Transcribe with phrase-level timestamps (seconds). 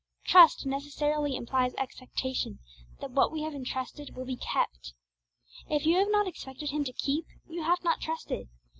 [0.27, 2.57] _Trust necessarily implies expectation
[3.01, 4.95] that what we have entrusted will be kept.
[5.69, 8.49] If you have not expected Him to keep, you have not trusted.